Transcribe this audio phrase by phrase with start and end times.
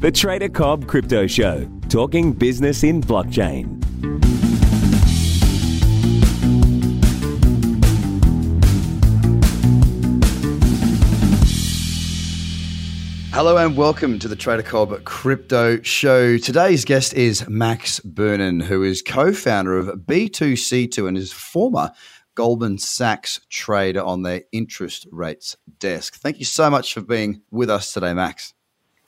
[0.00, 3.84] The Trader Cobb Crypto Show, talking business in blockchain.
[13.34, 16.38] Hello and welcome to the Trader Cobb Crypto Show.
[16.38, 21.92] Today's guest is Max Boonen, who is co-founder of B2C2 and is former
[22.34, 26.16] Goldman Sachs trader on their interest rates desk.
[26.16, 28.54] Thank you so much for being with us today, Max.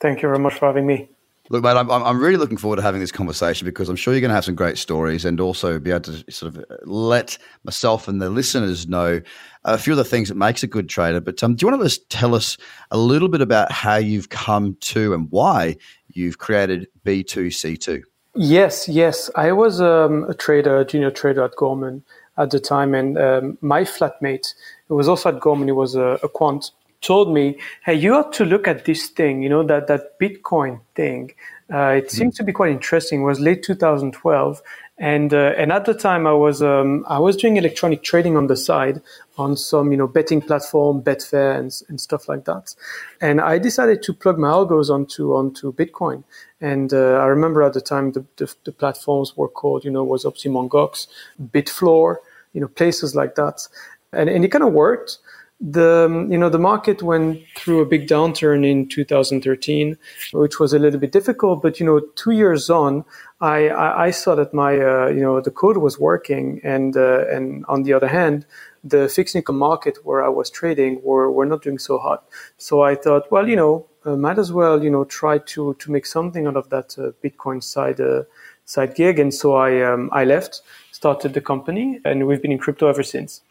[0.03, 1.07] Thank you very much for having me.
[1.49, 4.19] Look, mate, I'm, I'm really looking forward to having this conversation because I'm sure you're
[4.19, 8.09] going to have some great stories and also be able to sort of let myself
[8.09, 9.21] and the listeners know
[9.63, 11.21] a few of the things that makes a good trader.
[11.21, 12.57] But um, do you want to just tell us
[12.91, 15.77] a little bit about how you've come to and why
[16.09, 18.01] you've created B2C2?
[18.35, 19.29] Yes, yes.
[19.37, 22.03] I was um, a trader, a junior trader at Goldman
[22.37, 24.53] at the time, and um, my flatmate,
[24.89, 26.71] who was also at Goldman, he was a, a quant,
[27.03, 29.43] told me, "Hey, you ought to look at this thing.
[29.43, 31.31] You know that that Bitcoin thing.
[31.71, 34.61] Uh, it seems to be quite interesting." It was late 2012,
[34.97, 38.47] and uh, and at the time I was um, I was doing electronic trading on
[38.47, 39.01] the side
[39.37, 42.75] on some you know betting platform, Betfair, and, and stuff like that.
[43.19, 46.23] And I decided to plug my algos onto onto Bitcoin.
[46.61, 50.03] And uh, I remember at the time the, the, the platforms were called you know
[50.03, 50.69] was Mt.
[50.69, 51.07] Gox,
[51.41, 52.17] Bitfloor,
[52.53, 53.67] you know places like that,
[54.11, 55.17] and and it kind of worked
[55.59, 59.97] the you know the market went through a big downturn in 2013,
[60.33, 61.61] which was a little bit difficult.
[61.61, 63.05] But you know, two years on,
[63.39, 67.27] I I, I saw that my uh, you know the code was working, and uh,
[67.27, 68.45] and on the other hand,
[68.83, 72.25] the fixed income market where I was trading were were not doing so hot.
[72.57, 75.91] So I thought, well, you know, uh, might as well you know try to to
[75.91, 78.23] make something out of that uh, Bitcoin side uh,
[78.65, 82.59] side gig, and so I um, I left, started the company, and we've been in
[82.59, 83.41] crypto ever since.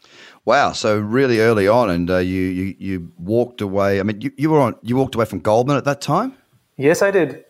[0.45, 0.73] Wow!
[0.73, 3.99] So really early on, and uh, you, you you walked away.
[3.99, 4.75] I mean, you, you were on.
[4.81, 6.35] You walked away from Goldman at that time.
[6.75, 7.45] Yes, I did.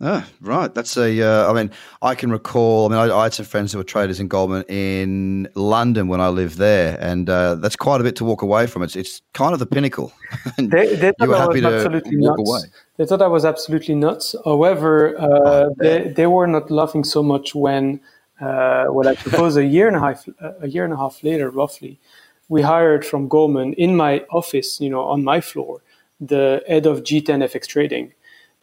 [0.00, 0.74] Oh, right.
[0.74, 1.22] That's a.
[1.22, 1.70] Uh, I mean,
[2.02, 2.86] I can recall.
[2.86, 6.20] I mean, I, I, had some friends who were traders in Goldman in London when
[6.20, 8.82] I lived there, and uh, that's quite a bit to walk away from.
[8.82, 10.12] It's it's kind of the pinnacle.
[10.58, 12.50] they, they you were happy to absolutely walk nuts.
[12.50, 12.60] away.
[12.98, 14.34] They thought I was absolutely nuts.
[14.44, 18.00] However, uh, oh, they they were not laughing so much when
[18.40, 20.28] uh, well, I suppose a year and a half,
[20.60, 21.98] a year and a half later, roughly,
[22.48, 25.82] we hired from Goldman in my office, you know, on my floor,
[26.20, 28.12] the head of G10 FX trading.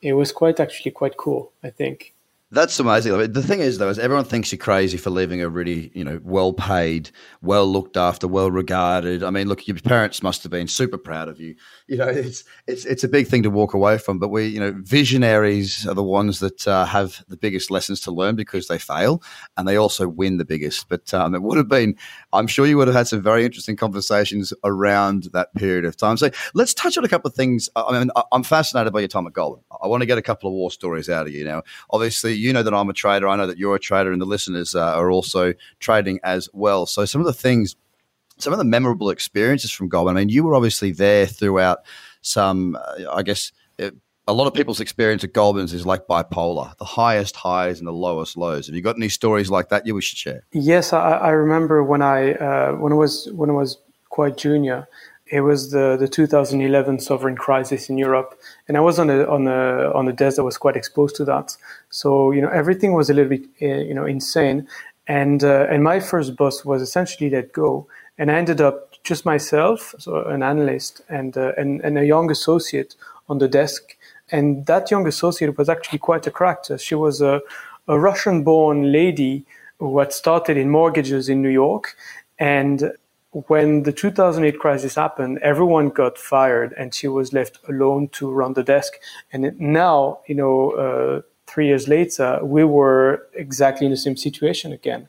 [0.01, 2.12] It was quite actually quite cool, I think.
[2.53, 3.31] That's amazing.
[3.31, 6.19] The thing is, though, is everyone thinks you're crazy for leaving a really, you know,
[6.24, 7.09] well-paid,
[7.41, 9.24] well looked after, well-regarded.
[9.24, 11.56] I mean, look, your parents must have been super proud of you.
[11.88, 14.19] You know, it's it's it's a big thing to walk away from.
[14.19, 18.12] But we, you know, visionaries are the ones that uh, have the biggest lessons to
[18.12, 19.24] learn because they fail
[19.58, 20.88] and they also win the biggest.
[20.90, 21.96] But um, it would have been,
[22.34, 26.18] I'm sure you would have had some very interesting conversations around that period of time.
[26.18, 27.68] So let's touch on a couple of things.
[27.75, 29.64] I mean, I'm fascinated by your time at Goldman.
[29.81, 31.64] I want to get a couple of war stories out of you now.
[31.90, 33.27] Obviously you know that I'm a trader.
[33.27, 36.85] I know that you're a trader, and the listeners uh, are also trading as well.
[36.85, 37.75] So some of the things,
[38.37, 40.17] some of the memorable experiences from Goldman.
[40.17, 41.79] I mean, you were obviously there throughout
[42.21, 43.51] some, uh, I guess.
[43.77, 43.95] It,
[44.25, 47.93] a lot of people's experience at Goldman's is like bipolar, the highest highs and the
[47.93, 48.67] lowest lows.
[48.67, 50.43] Have you got any stories like that you wish to share?
[50.53, 53.77] Yes, I, I remember when I uh, when I was when I was
[54.09, 54.87] quite junior
[55.33, 59.47] it was the, the 2011 sovereign crisis in Europe, and I was on a on
[59.47, 61.57] a on a desk that was quite exposed to that.
[61.89, 64.67] So you know everything was a little bit uh, you know insane,
[65.07, 67.88] and uh, and my first boss was essentially let go,
[68.19, 72.29] and I ended up just myself, so an analyst and uh, and and a young
[72.29, 72.95] associate
[73.27, 73.97] on the desk,
[74.31, 76.77] and that young associate was actually quite a character.
[76.77, 77.41] She was a
[77.88, 79.45] a Russian-born lady
[79.79, 81.95] who had started in mortgages in New York,
[82.38, 82.91] and
[83.47, 88.53] when the 2008 crisis happened, everyone got fired, and she was left alone to run
[88.53, 88.94] the desk.
[89.31, 94.72] And now, you know, uh, three years later, we were exactly in the same situation
[94.72, 95.07] again.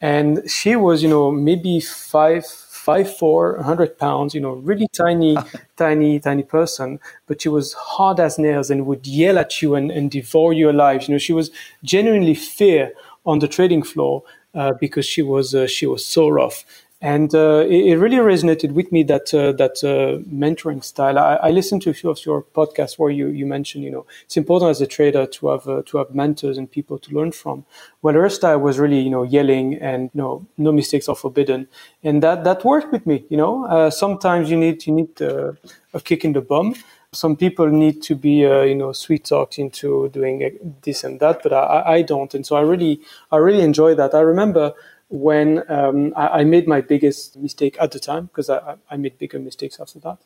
[0.00, 5.36] And she was, you know, maybe five, five, four, hundred pounds, you know, really tiny,
[5.76, 9.90] tiny, tiny person, but she was hard as nails and would yell at you and,
[9.90, 11.08] and devour your lives.
[11.08, 11.50] You know, she was
[11.82, 12.92] genuinely fear
[13.26, 14.22] on the trading floor
[14.54, 16.64] uh, because she was uh, she was so rough
[17.04, 21.18] and uh, it, it, really resonated with me that uh, that uh, mentoring style.
[21.18, 24.06] I, I, listened to a few of your podcasts where you you mentioned you know
[24.24, 27.30] it's important as a trader to have uh, to have mentors and people to learn
[27.32, 27.66] from.
[28.00, 31.68] Well, her style was really you know yelling and you know no mistakes are forbidden,
[32.02, 33.26] and that that worked with me.
[33.28, 35.52] You know uh, sometimes you need you need uh,
[35.92, 36.74] a kick in the bum.
[37.12, 41.52] Some people need to be, you know, sweet talked into doing this and that, but
[41.52, 44.16] I, I don't, and so I really, I really enjoy that.
[44.16, 44.74] I remember
[45.08, 49.18] when um, I, I, made my biggest mistake at the time because I, I, made
[49.18, 50.18] bigger mistakes after that.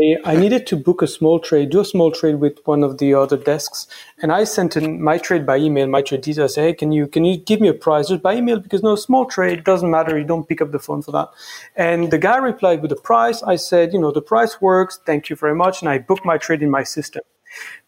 [0.00, 2.98] I, I, needed to book a small trade, do a small trade with one of
[2.98, 3.86] the other desks,
[4.22, 6.54] and I sent in my trade by email, my trade details.
[6.54, 8.94] Say, hey, can you can you give me a price just by email because no
[8.94, 10.16] small trade doesn't matter.
[10.16, 11.28] You don't pick up the phone for that.
[11.76, 13.42] And the guy replied with the price.
[13.42, 15.00] I said, you know, the price works.
[15.04, 17.22] Thank you very much, and I booked my trade in my system.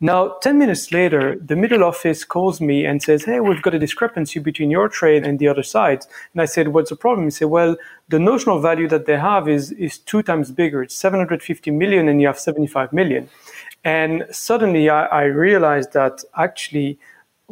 [0.01, 3.79] Now, 10 minutes later, the middle office calls me and says, Hey, we've got a
[3.79, 6.07] discrepancy between your trade and the other side.
[6.33, 7.27] And I said, What's the problem?
[7.27, 7.77] He said, Well,
[8.09, 10.83] the notional value that they have is, is two times bigger.
[10.83, 13.29] It's 750 million and you have 75 million.
[13.85, 16.99] And suddenly I, I realized that actually,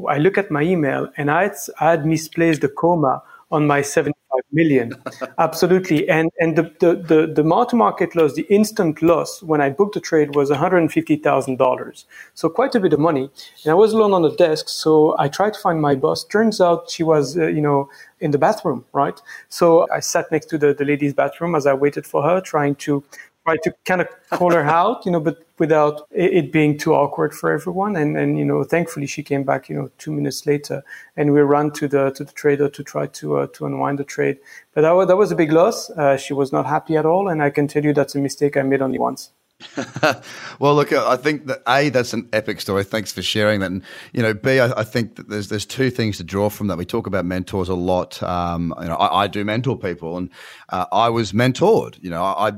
[0.09, 3.83] I look at my email and I had, I had misplaced the comma on my
[3.83, 4.15] 75
[4.53, 4.95] million.
[5.39, 6.09] Absolutely.
[6.09, 9.71] And and the, the, the, the mark to market loss, the instant loss when I
[9.71, 12.05] booked the trade was $150,000.
[12.35, 13.31] So quite a bit of money.
[13.65, 14.69] And I was alone on the desk.
[14.69, 16.25] So I tried to find my boss.
[16.25, 17.89] Turns out she was, uh, you know,
[18.21, 19.19] in the bathroom, right?
[19.49, 22.75] So I sat next to the, the ladies' bathroom as I waited for her, trying
[22.77, 23.03] to
[23.45, 27.35] try to kind of call her out, you know, but without it being too awkward
[27.35, 27.97] for everyone.
[27.97, 30.83] And, and, you know, thankfully she came back, you know, two minutes later
[31.17, 34.05] and we ran to the, to the trader to try to, uh, to unwind the
[34.05, 34.39] trade.
[34.75, 35.91] But that was, that was a big loss.
[35.91, 37.29] Uh, she was not happy at all.
[37.29, 39.31] And I can tell you that's a mistake I made only once.
[40.59, 42.83] well, look, I think that a that's an epic story.
[42.83, 43.71] Thanks for sharing that.
[43.71, 43.83] And
[44.13, 46.79] you know, b I, I think that there's there's two things to draw from that.
[46.79, 48.23] We talk about mentors a lot.
[48.23, 50.31] Um, you know, I, I, do mentor people, and
[50.71, 52.03] uh, I was mentored.
[52.03, 52.53] You know, I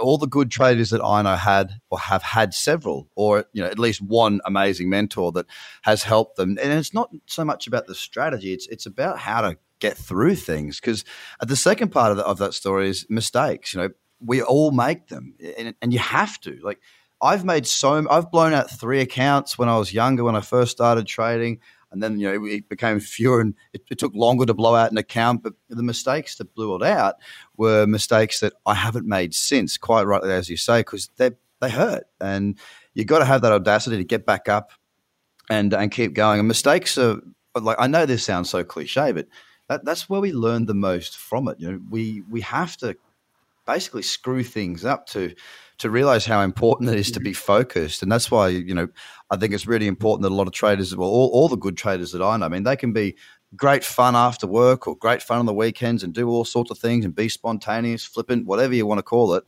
[0.00, 3.68] all the good traders that I know had or have had several, or you know,
[3.68, 5.46] at least one amazing mentor that
[5.82, 6.58] has helped them.
[6.62, 10.36] And it's not so much about the strategy; it's it's about how to get through
[10.36, 10.80] things.
[10.80, 11.04] Because
[11.40, 13.74] the second part of, the, of that story is mistakes.
[13.74, 13.88] You know,
[14.20, 16.58] we all make them, and, and you have to.
[16.62, 16.80] Like
[17.22, 20.72] I've made so, I've blown out three accounts when I was younger when I first
[20.72, 21.60] started trading
[21.92, 24.90] and then you know it became fewer and it, it, took longer to blow out
[24.90, 27.16] an account but the mistakes that blew it out
[27.56, 31.70] were mistakes that i haven't made since quite rightly as you say because they they
[31.70, 32.04] hurt.
[32.20, 32.58] And
[32.94, 34.72] you've got to have that audacity to get back up
[35.48, 36.40] and and keep going.
[36.40, 37.20] And mistakes are
[37.60, 39.26] like i know this sounds so cliche but
[39.68, 41.58] that, that's where we learn the most from it.
[41.60, 42.96] You know we we have to
[43.66, 45.34] basically screw things up to
[45.80, 48.02] to realize how important it is to be focused.
[48.02, 48.88] And that's why, you know,
[49.30, 51.76] I think it's really important that a lot of traders, well, all, all the good
[51.76, 53.16] traders that I know, I mean, they can be
[53.56, 56.78] great fun after work or great fun on the weekends and do all sorts of
[56.78, 59.44] things and be spontaneous, flippant, whatever you want to call it.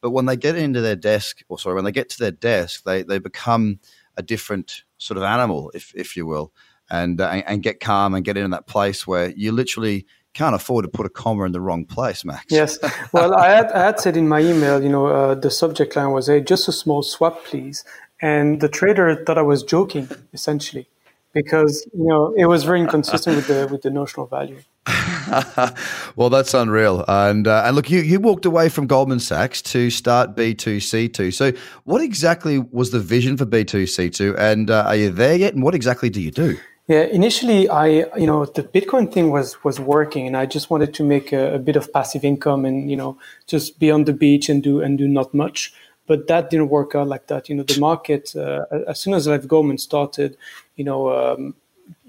[0.00, 2.84] But when they get into their desk, or sorry, when they get to their desk,
[2.84, 3.78] they, they become
[4.16, 6.52] a different sort of animal, if, if you will,
[6.90, 10.84] and, uh, and get calm and get into that place where you literally can't afford
[10.84, 12.44] to put a comma in the wrong place, Max.
[12.50, 12.78] Yes.
[13.12, 16.10] Well, I had, I had said in my email, you know, uh, the subject line
[16.10, 17.84] was, hey, just a small swap, please.
[18.20, 20.88] And the trader thought I was joking, essentially,
[21.32, 24.58] because, you know, it was very inconsistent with the, with the notional value.
[26.16, 27.04] well, that's unreal.
[27.08, 31.32] And uh, and look, you, you walked away from Goldman Sachs to start B2C2.
[31.32, 31.52] So,
[31.84, 34.36] what exactly was the vision for B2C2?
[34.38, 35.54] And uh, are you there yet?
[35.54, 36.58] And what exactly do you do?
[36.86, 37.86] Yeah, initially, I
[38.16, 41.54] you know the Bitcoin thing was was working, and I just wanted to make a,
[41.54, 43.16] a, bit of passive income, and you know
[43.46, 45.72] just be on the beach and do and do not much.
[46.06, 47.48] But that didn't work out like that.
[47.48, 50.36] You know, the market uh, as soon as Live Goldman started,
[50.76, 51.10] you know.
[51.10, 51.54] Um,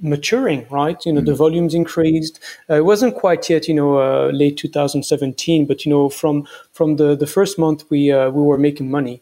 [0.02, 1.26] maturing right you know mm-hmm.
[1.26, 2.40] the volumes increased
[2.70, 6.96] uh, it wasn't quite yet you know uh, late 2017 but you know from from
[6.96, 9.22] the the first month we uh, we were making money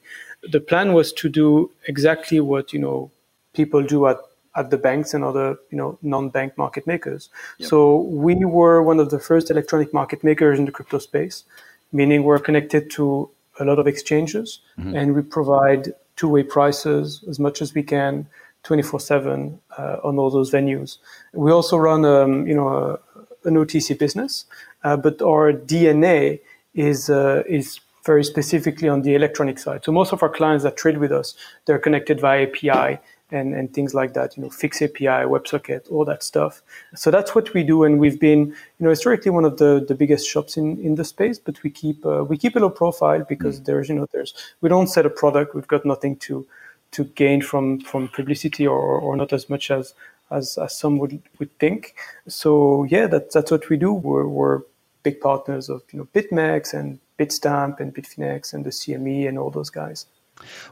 [0.52, 3.10] the plan was to do exactly what you know
[3.54, 4.18] people do at
[4.56, 7.30] at the banks and other you know non-bank market makers.
[7.58, 7.70] Yep.
[7.70, 11.44] So we were one of the first electronic market makers in the crypto space,
[11.92, 13.30] meaning we're connected to
[13.60, 14.96] a lot of exchanges mm-hmm.
[14.96, 18.28] and we provide two-way prices as much as we can
[18.64, 20.98] 24/7 uh, on all those venues.
[21.34, 23.00] We also run um, you know a,
[23.48, 24.46] an OTC business,
[24.84, 26.40] uh, but our DNA
[26.74, 29.86] is uh, is very specifically on the electronic side.
[29.86, 33.00] So most of our clients that trade with us, they're connected via API
[33.34, 36.62] and, and things like that, you know, Fix API, WebSocket, all that stuff.
[36.96, 39.96] So that's what we do, and we've been, you know, historically one of the, the
[39.96, 41.40] biggest shops in, in the space.
[41.40, 43.66] But we keep uh, we keep a low profile because mm.
[43.66, 45.56] there's, you know, there's we don't sell a product.
[45.56, 46.46] We've got nothing to
[46.92, 49.94] to gain from from publicity or, or not as much as
[50.30, 51.96] as, as some would would think.
[52.28, 53.94] So yeah, that's that's what we do.
[53.94, 54.62] We're, we're
[55.02, 59.50] big partners of you know BitMEX and Bitstamp and Bitfinex and the CME and all
[59.50, 60.06] those guys.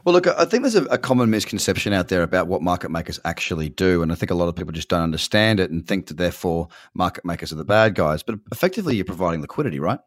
[0.04, 3.20] Well, look, I think there's a, a, common misconception out there about what market makers
[3.24, 4.02] actually do.
[4.02, 6.68] And I think a lot of people just don't understand it and think that therefore
[6.94, 8.22] market makers are the bad guys.
[8.22, 10.00] But effectively, you're providing liquidity, right?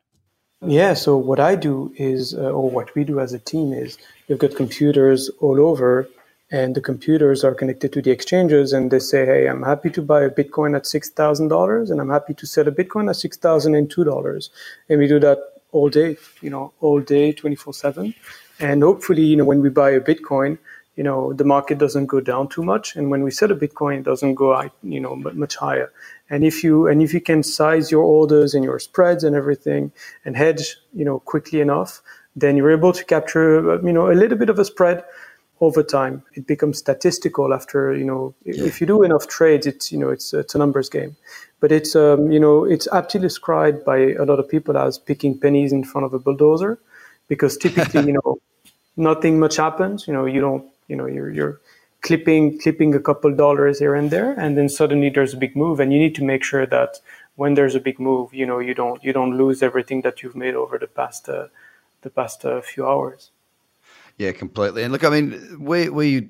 [0.66, 0.94] Yeah.
[0.94, 3.98] So what I do is, uh, or what we do as a team is,
[4.28, 6.08] we've got computers all over,
[6.52, 10.02] and the computers are connected to the exchanges, and they say, "Hey, I'm happy to
[10.02, 13.18] buy a Bitcoin at six thousand dollars, and I'm happy to sell a Bitcoin at
[13.18, 14.50] six thousand and two dollars,"
[14.90, 15.40] and we do that
[15.72, 18.16] all day, you know, all day, twenty four seven
[18.60, 20.58] And hopefully, you know, when we buy a Bitcoin,
[20.96, 24.00] you know, the market doesn't go down too much, and when we sell a Bitcoin,
[24.00, 25.92] it doesn't go, you know, much higher.
[26.30, 29.92] And if you and if you can size your orders and your spreads and everything,
[30.24, 32.02] and hedge, you know, quickly enough,
[32.36, 35.04] then you're able to capture, you know, a little bit of a spread
[35.62, 36.24] over time.
[36.34, 40.34] It becomes statistical after, you know, if you do enough trades, it's, you know, it's,
[40.34, 41.16] it's a numbers game.
[41.60, 45.40] But it's, um, you know, it's aptly described by a lot of people as picking
[45.40, 46.80] pennies in front of a bulldozer,
[47.27, 48.38] because typically, you know,
[48.98, 50.08] nothing much happens.
[50.08, 51.62] You know, you don't, you know, you're, you're
[52.01, 55.79] clipping, clipping a couple dollars here and there, and then suddenly there's a big move,
[55.79, 57.00] and you need to make sure that
[57.36, 60.36] when there's a big move, you know, you don't, you don't lose everything that you've
[60.36, 61.48] made over the past, uh,
[62.01, 63.32] the past uh, few hours.
[64.17, 64.84] Yeah, completely.
[64.84, 66.22] And look, I mean, we we uh,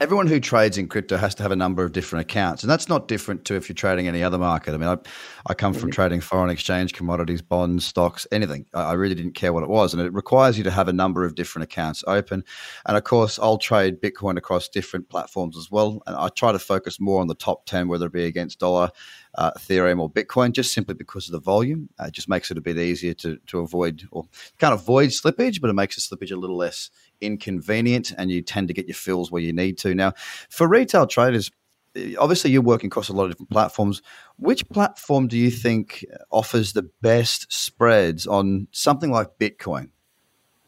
[0.00, 2.88] everyone who trades in crypto has to have a number of different accounts, and that's
[2.88, 4.74] not different to if you're trading any other market.
[4.74, 4.98] I mean, I,
[5.46, 5.90] I come from mm-hmm.
[5.90, 8.66] trading foreign exchange, commodities, bonds, stocks, anything.
[8.74, 10.92] I, I, really didn't care what it was, and it requires you to have a
[10.92, 12.44] number of different accounts open.
[12.86, 16.58] And of course, I'll trade Bitcoin across different platforms as well, and I try to
[16.58, 18.90] focus more on the top ten, whether it be against dollar,
[19.34, 21.88] uh, Ethereum, or Bitcoin, just simply because of the volume.
[21.98, 24.26] Uh, it just makes it a bit easier to to avoid or
[24.58, 28.68] can't avoid slippage, but it makes the slippage a little less inconvenient and you tend
[28.68, 29.94] to get your fills where you need to.
[29.94, 30.12] Now,
[30.48, 31.50] for retail traders,
[31.96, 34.02] eh, obviously you're working across a lot of different platforms.
[34.36, 39.90] Which platform do you think offers the best spreads on something like Bitcoin?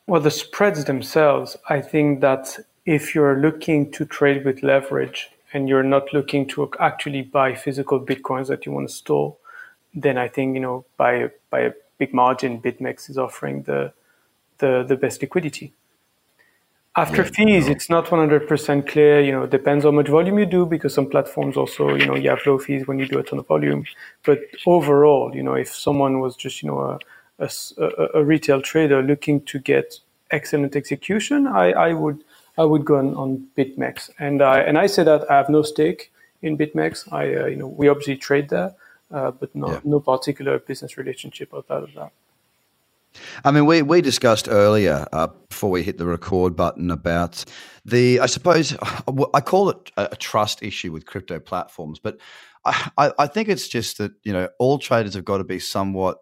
[0.07, 5.69] Well, the spreads themselves, I think that if you're looking to trade with leverage and
[5.69, 9.37] you're not looking to actually buy physical Bitcoins that you want to store,
[9.95, 13.93] then I think, you know, by, by a big margin, BitMEX is offering the,
[14.59, 15.75] the, the best liquidity.
[17.01, 19.21] After yeah, fees, it's not 100% clear.
[19.23, 22.15] You know, it depends how much volume you do because some platforms also, you know,
[22.15, 23.85] you have low fees when you do a ton of volume.
[24.23, 26.99] But overall, you know, if someone was just, you know,
[27.39, 29.99] a, a, a retail trader looking to get
[30.31, 32.23] excellent execution, I, I would
[32.59, 34.11] I would go on, on BitMEX.
[34.19, 37.11] And I and I say that I have no stake in BitMEX.
[37.11, 38.75] I uh, you know we obviously trade there,
[39.11, 39.81] uh, but no yeah.
[39.85, 42.13] no particular business relationship outside of that.
[43.45, 47.45] I mean, we, we discussed earlier uh, before we hit the record button about
[47.85, 48.77] the, I suppose,
[49.35, 52.19] I call it a, trust issue with crypto platforms, but
[52.65, 56.19] I, I think it's just that, you know, all traders have got to be somewhat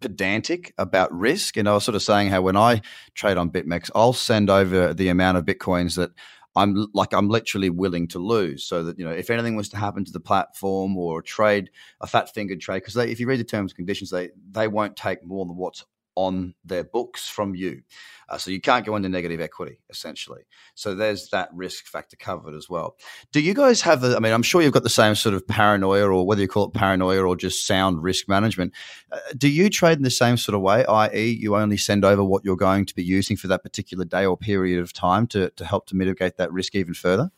[0.00, 1.56] pedantic about risk.
[1.56, 2.82] And I was sort of saying how when I
[3.14, 6.10] trade on BitMEX, I'll send over the amount of Bitcoins that
[6.54, 9.78] I'm like I'm literally willing to lose, so that you know if anything was to
[9.78, 11.70] happen to the platform or a trade
[12.00, 14.94] a fat fingered trade, because if you read the terms and conditions, they they won't
[14.94, 15.84] take more than what's
[16.14, 17.82] on their books from you.
[18.28, 20.42] Uh, so you can't go into negative equity, essentially.
[20.74, 22.96] So there's that risk factor covered as well.
[23.30, 26.08] Do you guys have, I mean, I'm sure you've got the same sort of paranoia,
[26.08, 28.72] or whether you call it paranoia or just sound risk management.
[29.10, 32.24] Uh, do you trade in the same sort of way, i.e., you only send over
[32.24, 35.50] what you're going to be using for that particular day or period of time to,
[35.50, 37.30] to help to mitigate that risk even further?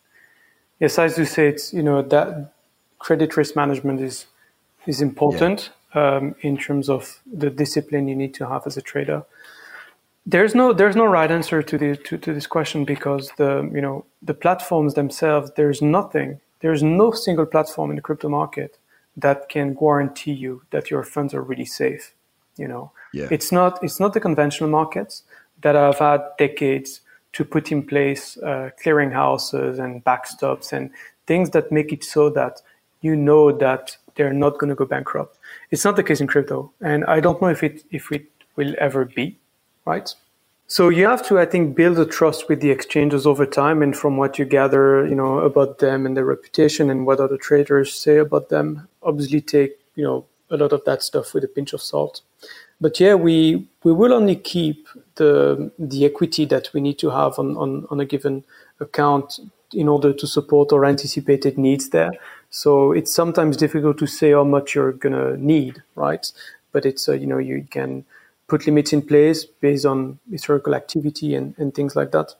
[0.80, 2.52] Yes, as you say, it's, you know, that
[2.98, 4.26] credit risk management is
[4.86, 5.70] is important.
[5.70, 9.24] Yeah um, in terms of the discipline you need to have as a trader.
[10.26, 13.80] There's no there's no right answer to the to, to this question because the you
[13.80, 18.78] know the platforms themselves there's nothing there's no single platform in the crypto market
[19.18, 22.14] that can guarantee you that your funds are really safe.
[22.56, 23.28] You know, yeah.
[23.30, 25.24] it's not it's not the conventional markets
[25.60, 27.00] that have had decades
[27.34, 30.90] to put in place uh, clearinghouses and backstops and
[31.26, 32.62] things that make it so that
[33.00, 35.38] you know that they're not going to go bankrupt.
[35.70, 38.74] It's not the case in crypto, and I don't know if it if it will
[38.78, 39.38] ever be,
[39.84, 40.12] right?
[40.66, 43.94] So you have to, I think, build a trust with the exchanges over time, and
[43.94, 47.92] from what you gather, you know, about them and their reputation and what other traders
[47.92, 51.72] say about them, obviously take you know a lot of that stuff with a pinch
[51.72, 52.22] of salt.
[52.80, 57.38] But yeah, we we will only keep the the equity that we need to have
[57.38, 58.44] on on, on a given
[58.80, 59.40] account
[59.72, 62.12] in order to support our anticipated needs there.
[62.54, 66.24] So it's sometimes difficult to say how much you're gonna need, right?
[66.70, 68.04] But it's uh, you know you can
[68.46, 72.36] put limits in place based on historical activity and, and things like that.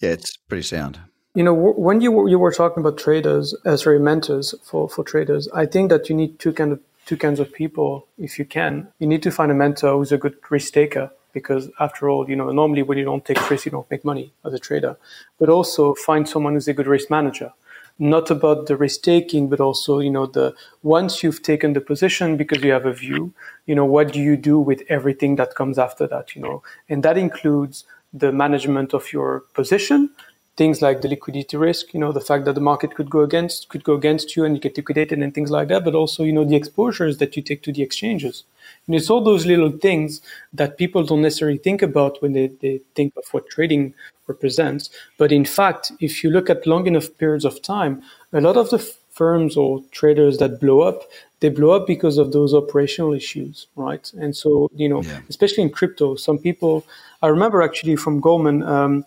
[0.00, 0.98] Yeah, it's pretty sound.
[1.34, 5.48] You know, when you you were talking about traders, uh, sorry, mentors for for traders,
[5.54, 8.88] I think that you need two kind of two kinds of people if you can.
[8.98, 12.34] You need to find a mentor who's a good risk taker because after all, you
[12.34, 14.96] know, normally when you don't take risk, you don't make money as a trader.
[15.38, 17.52] But also find someone who's a good risk manager.
[17.98, 22.36] Not about the risk taking, but also, you know, the once you've taken the position
[22.36, 23.32] because you have a view,
[23.64, 26.62] you know, what do you do with everything that comes after that, you know?
[26.90, 30.10] And that includes the management of your position,
[30.56, 33.68] things like the liquidity risk, you know, the fact that the market could go against
[33.68, 36.32] could go against you and you get liquidated and things like that, but also, you
[36.32, 38.44] know, the exposures that you take to the exchanges.
[38.86, 40.20] And it's all those little things
[40.52, 43.94] that people don't necessarily think about when they, they think of what trading
[44.26, 44.90] represents.
[45.18, 48.70] But in fact, if you look at long enough periods of time, a lot of
[48.70, 48.78] the
[49.10, 51.02] firms or traders that blow up,
[51.40, 54.10] they blow up because of those operational issues, right?
[54.14, 55.20] And so, you know, yeah.
[55.28, 56.84] especially in crypto, some people,
[57.22, 59.04] I remember actually from Goldman, um,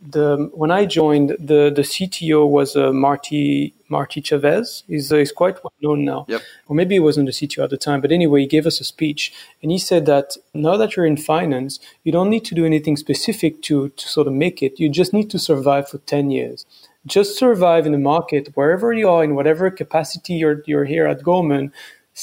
[0.00, 4.84] the when I joined, the the CTO was uh, Marty Marty Chavez.
[4.86, 6.42] He's, uh, he's quite well known now, yep.
[6.68, 8.00] or maybe he wasn't the CTO at the time.
[8.00, 11.16] But anyway, he gave us a speech, and he said that now that you're in
[11.16, 14.78] finance, you don't need to do anything specific to to sort of make it.
[14.78, 16.64] You just need to survive for ten years.
[17.06, 21.22] Just survive in the market wherever you are in whatever capacity you're you're here at
[21.22, 21.72] Goldman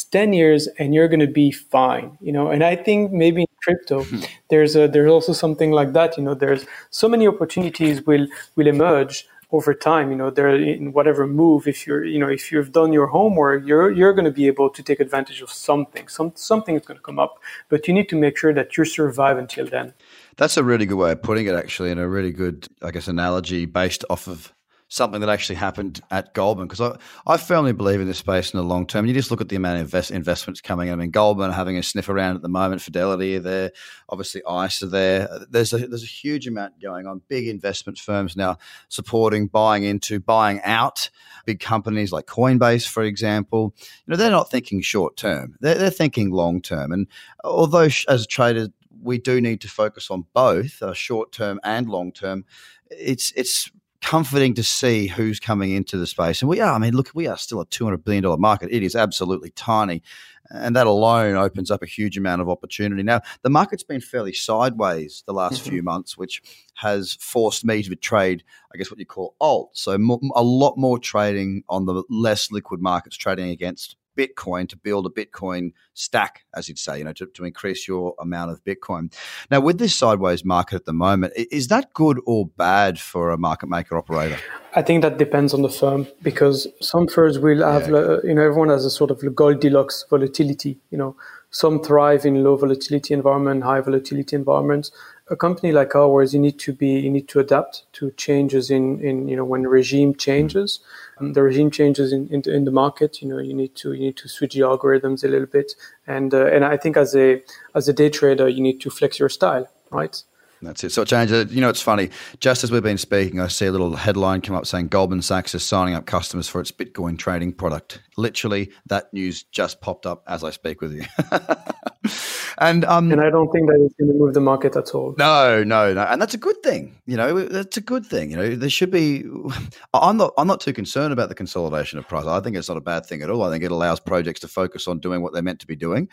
[0.04, 2.50] 10 years and you're going to be fine you know?
[2.50, 4.22] And i think maybe in crypto hmm.
[4.50, 6.34] there's a there's also something like that you know?
[6.34, 10.30] There's so many opportunities will will emerge over time you know?
[10.30, 14.14] There in whatever move if you're you know if you've done your homework you're you're
[14.14, 16.08] going to be able to take advantage of something.
[16.08, 18.86] Some something is going to come up but you need to make sure that you
[18.86, 19.94] survive until then.
[20.38, 23.08] That's a really good way of putting it actually and a really good i guess
[23.08, 24.55] analogy based off of
[24.96, 26.98] something that actually happened at Goldman because I,
[27.28, 29.06] I firmly believe in this space in the long term.
[29.06, 30.88] You just look at the amount of invest, investments coming.
[30.88, 30.94] In.
[30.94, 33.72] I mean, Goldman having a sniff around at the moment, Fidelity are there,
[34.08, 35.30] obviously ICE are there.
[35.50, 37.22] There's a, there's a huge amount going on.
[37.28, 41.10] Big investment firms now supporting, buying into, buying out
[41.46, 43.76] big companies like Coinbase, for example.
[43.80, 46.94] You know, they're not thinking short term; they're, they're thinking long term.
[46.94, 47.08] And
[47.44, 48.70] although as traders
[49.02, 52.46] we do need to focus on both uh, short term and long term.
[52.90, 53.70] It's it's
[54.02, 56.42] comforting to see who's coming into the space.
[56.42, 58.70] And we are, I mean, look, we are still a $200 billion market.
[58.72, 60.04] It is absolutely tiny.
[60.52, 63.02] And that alone opens up a huge amount of opportunity.
[63.02, 65.72] Now, the market's been fairly sideways the last mm-hmm.
[65.72, 66.42] few months, which
[66.76, 69.72] has forced me to trade, I guess, what you call alt.
[69.74, 75.06] So, a lot more trading on the less liquid markets, trading against Bitcoin to build
[75.06, 79.14] a Bitcoin stack, as you'd say, you know, to, to increase your amount of Bitcoin.
[79.52, 83.38] Now, with this sideways market at the moment, is that good or bad for a
[83.38, 84.38] market maker operator?
[84.76, 88.42] I think that depends on the firm because some firms will have, yeah, you know,
[88.42, 90.80] everyone has a sort of Goldilocks volatility.
[90.90, 91.16] You know,
[91.50, 94.92] some thrive in low volatility environment, high volatility environments
[95.28, 99.00] a company like ours, you need to be you need to adapt to changes in
[99.02, 100.80] in you know when regime changes,
[101.20, 103.22] um, the regime changes in, in, in the market.
[103.22, 105.74] You know you need to you need to switch the algorithms a little bit,
[106.06, 107.42] and uh, and I think as a
[107.74, 110.22] as a day trader, you need to flex your style, right?
[110.62, 110.92] That's it.
[110.92, 111.52] So it.
[111.52, 112.10] You know, it's funny.
[112.40, 115.54] Just as we've been speaking, I see a little headline come up saying Goldman Sachs
[115.54, 118.00] is signing up customers for its Bitcoin trading product.
[118.18, 121.06] Literally, that news just popped up as I speak with you.
[122.58, 125.14] And um, and I don't think that it's going to move the market at all.
[125.18, 126.96] No, no, no, and that's a good thing.
[127.06, 128.32] You know, that's a good thing.
[128.32, 129.26] You know, there should be.
[129.94, 130.34] I'm not.
[130.38, 132.26] I'm not too concerned about the consolidation of price.
[132.26, 133.44] I think it's not a bad thing at all.
[133.44, 136.08] I think it allows projects to focus on doing what they're meant to be doing,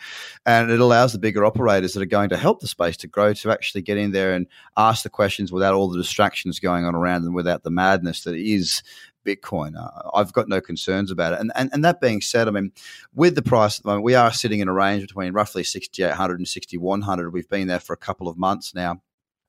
[0.45, 3.33] and it allows the bigger operators that are going to help the space to grow
[3.33, 6.93] to actually get in there and ask the questions without all the distractions going on
[6.93, 8.83] around them, without the madness that is
[9.23, 9.75] Bitcoin.
[9.77, 11.39] Uh, I've got no concerns about it.
[11.39, 12.71] And, and and that being said, I mean,
[13.13, 16.39] with the price at the moment, we are sitting in a range between roughly 6,800
[16.39, 17.31] and 6,100.
[17.31, 19.01] We've been there for a couple of months now.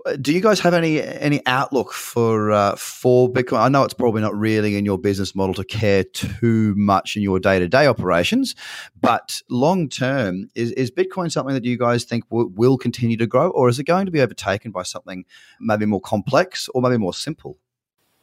[0.07, 3.61] Uh, do you guys have any any outlook for uh, for Bitcoin?
[3.61, 7.23] I know it's probably not really in your business model to care too much in
[7.23, 8.55] your day to day operations,
[9.01, 13.27] but long term, is, is Bitcoin something that you guys think w- will continue to
[13.27, 15.25] grow, or is it going to be overtaken by something
[15.59, 17.57] maybe more complex or maybe more simple?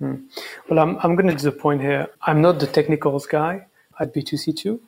[0.01, 0.15] Hmm.
[0.67, 2.07] Well, I'm, I'm going to disappoint here.
[2.23, 3.67] I'm not the technicals guy
[3.99, 4.79] at B2C2.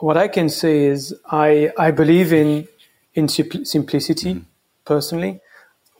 [0.00, 2.66] What I can say is I, I believe in,
[3.14, 4.40] in simplicity mm-hmm.
[4.84, 5.38] personally.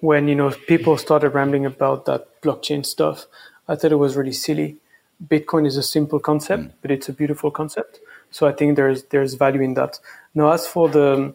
[0.00, 3.26] When, you know, people started rambling about that blockchain stuff,
[3.68, 4.78] I thought it was really silly.
[5.24, 6.78] Bitcoin is a simple concept, mm-hmm.
[6.82, 8.00] but it's a beautiful concept.
[8.32, 10.00] So I think there's, there's value in that.
[10.34, 11.32] Now, as for the,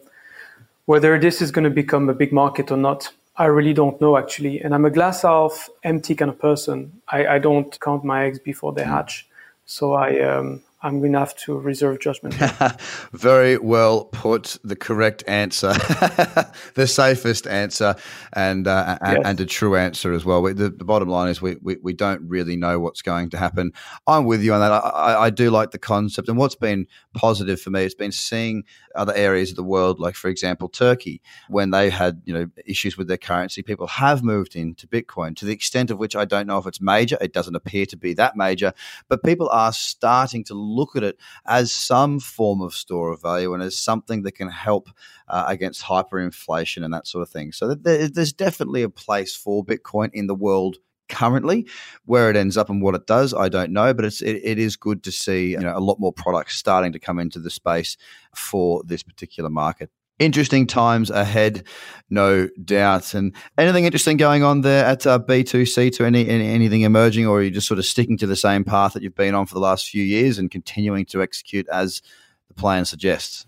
[0.84, 4.16] whether this is going to become a big market or not, I really don't know
[4.16, 4.60] actually.
[4.60, 7.00] And I'm a glass half empty kind of person.
[7.08, 9.26] I, I don't count my eggs before they hatch.
[9.66, 12.34] So I um, I'm going to have to reserve judgment.
[13.12, 14.58] Very well put.
[14.62, 15.68] The correct answer,
[16.74, 17.96] the safest answer,
[18.34, 19.22] and uh, yes.
[19.24, 20.42] and, a true answer as well.
[20.42, 23.38] We, the, the, bottom line is we, we, we don't really know what's going to
[23.38, 23.72] happen.
[24.06, 24.72] I'm with you on that.
[24.72, 28.64] I, I do like the concept, and what's been positive for me has been seeing
[28.94, 32.98] other areas of the world, like for example Turkey, when they had you know issues
[32.98, 36.46] with their currency, people have moved into Bitcoin to the extent of which I don't
[36.46, 37.16] know if it's major.
[37.22, 38.74] It doesn't appear to be that major,
[39.08, 43.54] but people are starting to look at it as some form of store of value
[43.54, 44.88] and as something that can help
[45.28, 47.52] uh, against hyperinflation and that sort of thing.
[47.52, 50.76] So there, there's definitely a place for Bitcoin in the world
[51.08, 51.66] currently.
[52.04, 54.58] Where it ends up and what it does, I don't know, but it's it, it
[54.58, 57.50] is good to see you know a lot more products starting to come into the
[57.50, 57.96] space
[58.34, 59.90] for this particular market.
[60.20, 61.64] Interesting times ahead,
[62.08, 63.14] no doubt.
[63.14, 67.42] And anything interesting going on there at uh, B2C2 any, any anything emerging, or are
[67.42, 69.60] you just sort of sticking to the same path that you've been on for the
[69.60, 72.00] last few years and continuing to execute as
[72.46, 73.46] the plan suggests?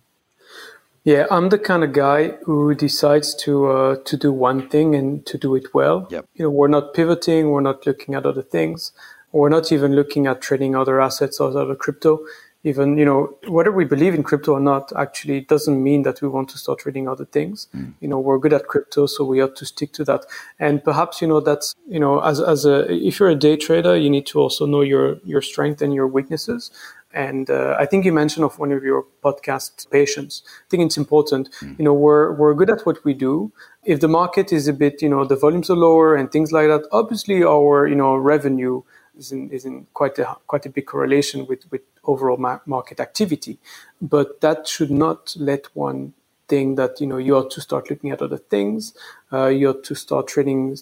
[1.04, 5.24] Yeah, I'm the kind of guy who decides to uh, to do one thing and
[5.26, 6.08] to do it well.
[6.10, 6.26] Yep.
[6.34, 8.90] You know, we're not pivoting, we're not looking at other things,
[9.30, 12.24] we're not even looking at trading other assets or other crypto.
[12.66, 16.26] Even you know, whether we believe in crypto or not, actually doesn't mean that we
[16.26, 17.68] want to start trading other things.
[17.72, 17.92] Mm.
[18.00, 20.26] You know, we're good at crypto, so we ought to stick to that.
[20.58, 23.96] And perhaps you know that's you know, as as a if you're a day trader,
[23.96, 26.72] you need to also know your your strength and your weaknesses.
[27.12, 30.42] And uh, I think you mentioned of one of your podcast patience.
[30.44, 31.48] I think it's important.
[31.60, 31.78] Mm.
[31.78, 33.52] You know, we're we're good at what we do.
[33.84, 36.66] If the market is a bit, you know, the volumes are lower and things like
[36.66, 38.82] that, obviously our you know revenue
[39.18, 43.00] is in is in quite a quite a big correlation with with overall ma- market
[43.00, 43.58] activity.
[44.00, 46.14] But that should not let one
[46.48, 48.94] think that you know you ought to start looking at other things.
[49.32, 50.76] Uh, you ought to start trading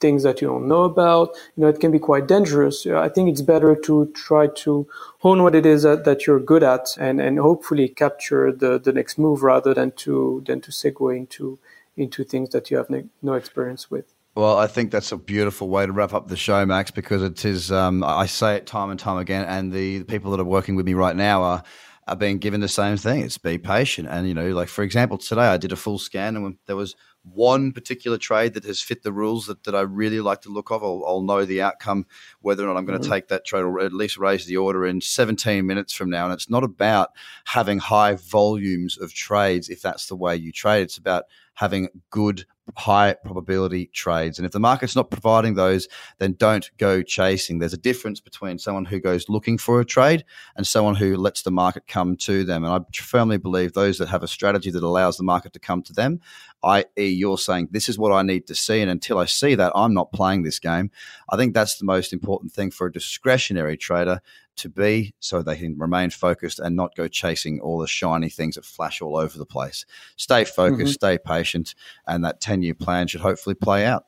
[0.00, 1.30] things that you don't know about.
[1.56, 2.86] You know, it can be quite dangerous.
[2.86, 4.86] I think it's better to try to
[5.20, 8.92] hone what it is that, that you're good at and, and hopefully capture the, the
[8.92, 11.58] next move rather than to than to segue into
[11.96, 14.15] into things that you have ne- no experience with.
[14.36, 17.42] Well, I think that's a beautiful way to wrap up the show, Max, because it
[17.46, 17.72] is.
[17.72, 20.76] Um, I say it time and time again, and the, the people that are working
[20.76, 21.62] with me right now are
[22.06, 23.22] are being given the same thing.
[23.22, 26.36] It's be patient, and you know, like for example, today I did a full scan,
[26.36, 30.20] and there was one particular trade that has fit the rules that, that I really
[30.20, 32.06] like to look of, I'll, I'll know the outcome,
[32.40, 33.10] whether or not I'm going mm-hmm.
[33.10, 36.24] to take that trade or at least raise the order in 17 minutes from now.
[36.24, 37.10] And it's not about
[37.46, 40.82] having high volumes of trades if that's the way you trade.
[40.82, 44.38] It's about having good high probability trades.
[44.38, 47.58] And if the market's not providing those, then don't go chasing.
[47.58, 50.24] There's a difference between someone who goes looking for a trade
[50.56, 52.64] and someone who lets the market come to them.
[52.64, 55.82] And I firmly believe those that have a strategy that allows the market to come
[55.82, 56.20] to them,
[56.62, 58.80] i.e., you're saying, this is what I need to see.
[58.80, 60.90] And until I see that, I'm not playing this game.
[61.30, 64.20] I think that's the most important thing for a discretionary trader
[64.56, 68.54] to be so they can remain focused and not go chasing all the shiny things
[68.54, 69.84] that flash all over the place.
[70.16, 71.06] Stay focused, mm-hmm.
[71.06, 71.74] stay patient,
[72.06, 74.06] and that 10 year plan should hopefully play out.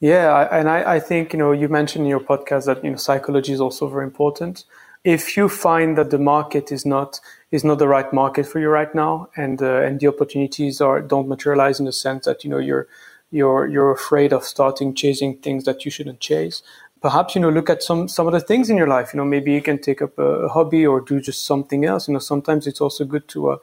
[0.00, 2.96] Yeah, and I, I, think you know you mentioned in your podcast that you know
[2.96, 4.64] psychology is also very important.
[5.02, 8.68] If you find that the market is not is not the right market for you
[8.68, 12.50] right now, and uh, and the opportunities are don't materialize in the sense that you
[12.50, 12.86] know you're
[13.30, 16.62] you're you're afraid of starting chasing things that you shouldn't chase,
[17.00, 19.12] perhaps you know look at some some of the things in your life.
[19.12, 22.08] You know maybe you can take up a, a hobby or do just something else.
[22.08, 23.56] You know sometimes it's also good to uh,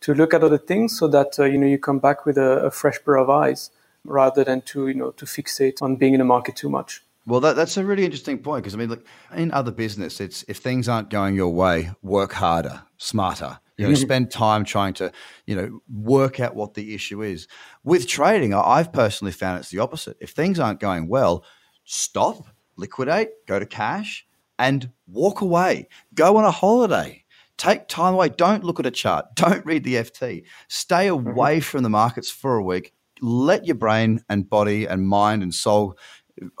[0.00, 2.66] to look at other things so that uh, you know you come back with a,
[2.66, 3.70] a, fresh pair of eyes
[4.04, 7.40] rather than to you know to fixate on being in the market too much well
[7.40, 10.58] that, that's a really interesting point because i mean look in other business it's if
[10.58, 15.12] things aren't going your way work harder smarter you know, spend time trying to,
[15.46, 17.48] you know, work out what the issue is.
[17.84, 20.16] With trading, I've personally found it's the opposite.
[20.20, 21.44] If things aren't going well,
[21.84, 24.26] stop, liquidate, go to cash,
[24.58, 25.88] and walk away.
[26.14, 27.24] Go on a holiday.
[27.56, 28.28] Take time away.
[28.28, 29.26] Don't look at a chart.
[29.34, 30.44] Don't read the FT.
[30.68, 31.28] Stay mm-hmm.
[31.28, 31.62] away mm-hmm.
[31.62, 32.92] from the markets for a week.
[33.20, 35.96] Let your brain and body and mind and soul,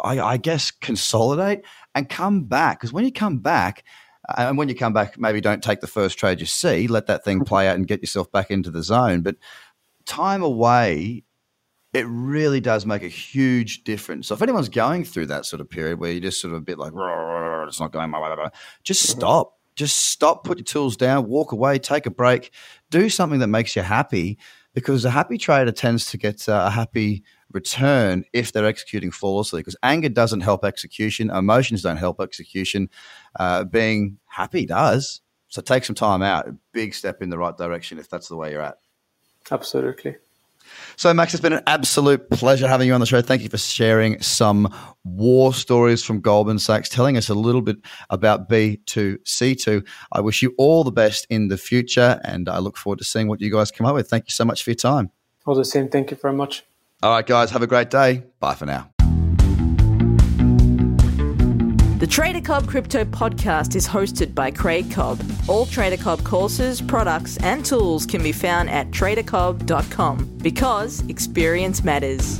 [0.02, 1.64] I, I guess, consolidate
[1.94, 2.80] and come back.
[2.80, 3.84] Because when you come back,
[4.28, 6.86] uh, and when you come back, maybe don't take the first trade you see.
[6.86, 9.22] Let that thing play out and get yourself back into the zone.
[9.22, 9.36] But
[10.04, 11.24] time away
[11.92, 14.28] it really does make a huge difference.
[14.28, 16.62] So if anyone's going through that sort of period where you're just sort of a
[16.62, 16.92] bit like,
[17.68, 18.48] it's not going my way,
[18.82, 19.18] just mm-hmm.
[19.18, 19.58] stop.
[19.74, 22.50] Just stop, put your tools down, walk away, take a break,
[22.90, 24.38] do something that makes you happy
[24.74, 29.60] because a happy trader tends to get uh, a happy return if they're executing flawlessly
[29.60, 32.88] because anger doesn't help execution, emotions don't help execution.
[33.38, 35.20] Uh, being happy does.
[35.48, 38.36] So take some time out, a big step in the right direction if that's the
[38.36, 38.78] way you're at.
[39.50, 40.16] Absolutely.
[40.96, 43.20] So, Max, it's been an absolute pleasure having you on the show.
[43.20, 44.72] Thank you for sharing some
[45.04, 47.76] war stories from Goldman Sachs, telling us a little bit
[48.10, 49.86] about B2C2.
[50.12, 53.28] I wish you all the best in the future, and I look forward to seeing
[53.28, 54.08] what you guys come up with.
[54.08, 55.10] Thank you so much for your time.
[55.46, 55.88] All the same.
[55.88, 56.64] Thank you very much.
[57.02, 58.22] All right, guys, have a great day.
[58.38, 58.88] Bye for now.
[61.98, 65.20] The Trader Cobb Crypto Podcast is hosted by Craig Cobb.
[65.48, 72.38] All Trader Cobb courses, products, and tools can be found at tradercobb.com because experience matters.